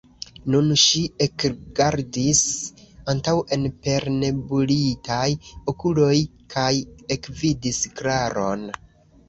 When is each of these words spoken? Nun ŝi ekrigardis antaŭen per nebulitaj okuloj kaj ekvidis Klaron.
Nun 0.53 0.69
ŝi 0.83 1.01
ekrigardis 1.25 2.41
antaŭen 3.13 3.69
per 3.85 4.09
nebulitaj 4.15 5.29
okuloj 5.75 6.19
kaj 6.57 6.73
ekvidis 7.19 7.85
Klaron. 8.01 8.69